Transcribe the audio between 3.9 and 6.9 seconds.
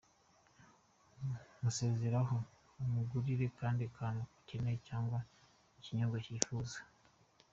kantu akeneye cyangwa ikinyobwa yifuza;.